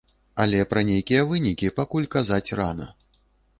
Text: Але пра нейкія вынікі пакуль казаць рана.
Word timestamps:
Але 0.45 0.61
пра 0.71 0.81
нейкія 0.87 1.27
вынікі 1.33 1.71
пакуль 1.79 2.11
казаць 2.19 2.53
рана. 2.63 2.91